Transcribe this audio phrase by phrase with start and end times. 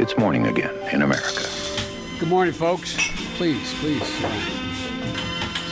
[0.00, 1.44] It's morning again in America.
[2.18, 2.94] Good morning, folks.
[3.36, 4.08] Please, please.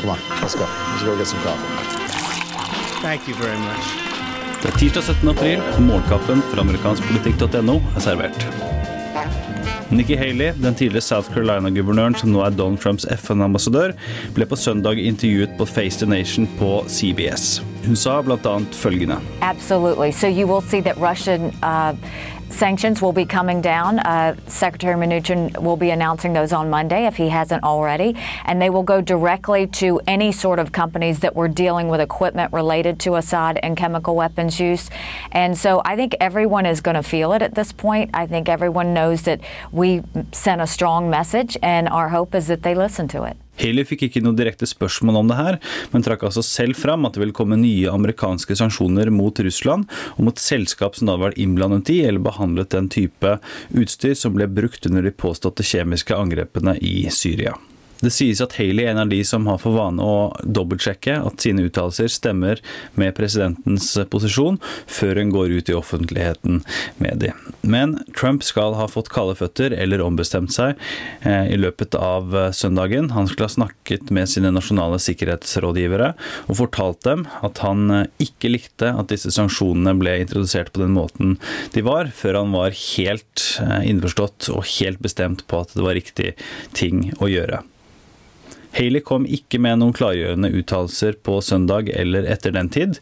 [0.01, 0.67] Come on, let's go.
[0.69, 1.65] Let's go get some coffee.
[3.00, 3.84] Thank you very much.
[4.62, 5.28] Det er tirsdag 17.
[5.28, 8.45] april, og morgenkaffen fra amerikanskpolitikk.no er servert.
[9.88, 13.96] Nikki Haley, den tidligere South Carolina-guvernøren som nå er Donald Trumps FN-ambassadør,
[14.36, 17.62] ble på søndag intervjuet på Face the Nation på CBS.
[17.89, 18.61] Hun sa bl.a.
[18.70, 19.16] følgende.
[19.41, 20.11] Absolutely.
[20.12, 21.95] So you will see that Russian uh,
[22.50, 23.98] sanctions will be coming down.
[24.00, 28.14] Uh, Secretary Mnuchin will be announcing those on Monday if he hasn't already,
[28.45, 32.53] and they will go directly to any sort of companies that were dealing with equipment
[32.53, 34.91] related to Assad and chemical weapons use.
[35.33, 38.11] And so I think everyone is going to feel it at this point.
[38.12, 39.41] I think everyone knows that
[39.73, 43.37] we sent a strong message, and our hope is that they listen to it.
[43.61, 45.61] Haley fikk ikke noe direkte spørsmål om det her,
[45.93, 50.29] men trakk altså selv fram at det vil komme nye amerikanske sanksjoner mot Russland og
[50.31, 53.39] mot selskap som da var innblandet i eller behandlet den type
[53.75, 57.57] utstyr som ble brukt under de påståtte kjemiske angrepene i Syria.
[57.99, 61.43] Det sies at Haley er en av de som har for vane å dobbeltsjekke at
[61.43, 62.61] sine uttalelser stemmer
[62.99, 66.61] med presidentens posisjon, før hun går ut i offentligheten
[67.03, 67.33] med de.
[67.67, 70.79] Men Trump skal ha fått kalde føtter eller ombestemt seg
[71.27, 73.11] eh, i løpet av søndagen.
[73.17, 76.13] Han skal ha snakket med sine nasjonale sikkerhetsrådgivere
[76.47, 81.37] og fortalt dem at han ikke likte at disse sanksjonene ble introdusert på den måten
[81.75, 85.99] de var, før han var helt eh, innforstått og helt bestemt på at det var
[85.99, 86.33] riktig
[86.79, 87.65] ting å gjøre.
[88.77, 92.98] Haley kom ikke med noen klargjørende uttalelser på søndag eller etter den tid,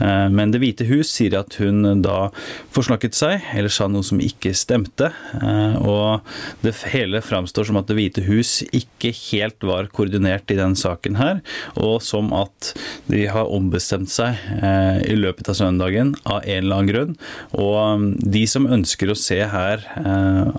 [0.00, 2.30] eh, men Det hvite hus sier at hun da
[2.74, 5.12] forsnakket seg, eller sa noe som ikke stemte.
[5.38, 6.26] Eh, og
[6.64, 11.18] det hele framstår som at Det hvite hus ikke helt var koordinert i den saken
[11.20, 11.40] her,
[11.76, 12.72] og som at
[13.10, 17.16] de har ombestemt seg eh, i løpet av søndagen av en eller annen grunn.
[17.52, 19.82] Og de som ønsker å se her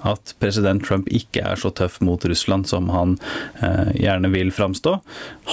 [0.07, 3.17] at president Trump ikke er så tøff mot Russland som han
[3.95, 4.97] gjerne vil framstå,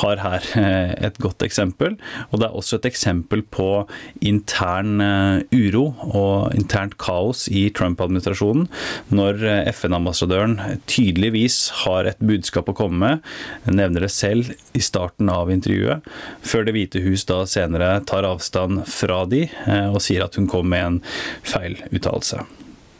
[0.02, 1.96] har her eh, et godt eksempel.
[2.30, 3.84] Og det er også et eksempel på
[4.24, 8.68] intern eh, uro og internt kaos i Trump-administrasjonen,
[9.14, 10.58] når eh, FN-ambassadøren
[10.90, 13.26] tydeligvis har et budskap å komme med,
[13.70, 16.06] nevner det selv i starten av intervjuet,
[16.42, 19.44] før Det hvite hus da senere tar avstand fra de
[19.88, 21.02] og sier at hun kom med en
[21.46, 22.42] feil uttalelse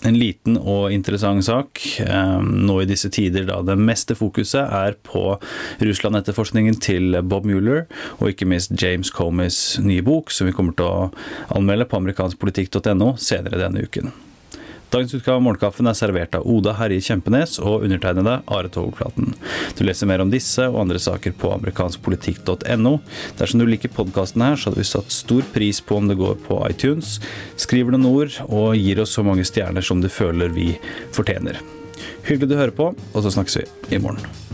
[0.07, 1.83] en liten og interessant sak
[2.45, 5.25] nå i disse tider da det meste fokuset er på
[5.83, 7.87] Russland-etterforskningen til Bob Mueller,
[8.21, 11.11] og ikke minst James Comeys nye bok, som vi kommer til å
[11.59, 14.13] anmelde på amerikanskpolitikk.no senere denne uken.
[14.89, 19.35] Dagens utgave av Morgenkaffen er servert av Oda Herje Kjempenes og undertegnede Are Togflaten.
[19.77, 22.95] Du leser mer om disse og andre saker på amerikanskpolitikk.no.
[23.37, 26.41] Dersom du liker podkasten her, så hadde vi satt stor pris på om det går
[26.49, 27.19] på iTunes,
[27.61, 30.71] skriver noen ord og gir oss så mange stjerner som du føler vi
[31.13, 31.61] fortjener.
[32.25, 34.48] Hyggelig du hører på, og så snakkes vi i morgen.